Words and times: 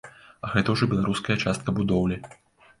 А 0.47 0.49
гэта 0.53 0.73
ўжо 0.77 0.87
беларуская 0.95 1.37
частка 1.45 1.77
будоўлі. 1.79 2.23